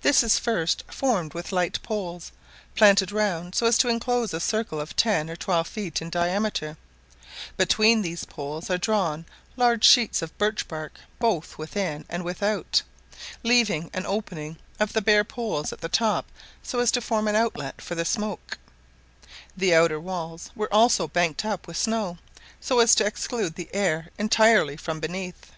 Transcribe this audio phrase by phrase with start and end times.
[0.00, 2.32] This is first formed with light poles,
[2.74, 6.78] planted round so as to enclose a circle of ten or twelve feet in diameter;
[7.58, 12.80] between these poles are drawn large sheets of birch bark both within and without,
[13.42, 16.24] leaving an opening of the bare poles at the top
[16.62, 18.56] so as to form an outlet for the smoke;
[19.54, 22.16] the outer walls were also banked up with snow,
[22.62, 25.50] so as to exclude the air entirely from beneath.